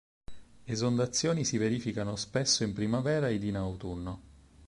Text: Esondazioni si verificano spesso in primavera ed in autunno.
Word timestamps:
Esondazioni 0.63 1.45
si 1.45 1.59
verificano 1.59 2.15
spesso 2.15 2.63
in 2.63 2.73
primavera 2.73 3.29
ed 3.29 3.43
in 3.43 3.55
autunno. 3.55 4.21